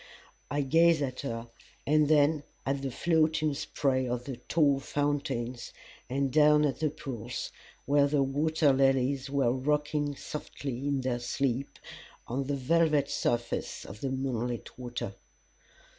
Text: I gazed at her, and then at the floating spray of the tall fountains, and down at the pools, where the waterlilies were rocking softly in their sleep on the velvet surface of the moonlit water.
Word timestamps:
I 0.49 0.61
gazed 0.61 1.03
at 1.03 1.19
her, 1.19 1.49
and 1.85 2.07
then 2.07 2.41
at 2.65 2.81
the 2.81 2.89
floating 2.89 3.53
spray 3.53 4.07
of 4.07 4.25
the 4.25 4.37
tall 4.37 4.79
fountains, 4.79 5.71
and 6.09 6.33
down 6.33 6.65
at 6.65 6.79
the 6.79 6.89
pools, 6.89 7.51
where 7.85 8.07
the 8.07 8.23
waterlilies 8.23 9.29
were 9.29 9.51
rocking 9.53 10.15
softly 10.15 10.87
in 10.87 11.01
their 11.01 11.19
sleep 11.19 11.77
on 12.25 12.45
the 12.45 12.55
velvet 12.55 13.11
surface 13.11 13.85
of 13.85 14.01
the 14.01 14.09
moonlit 14.09 14.75
water. 14.75 15.13